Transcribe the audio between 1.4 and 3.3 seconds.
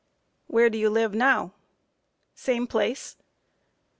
A. Same place.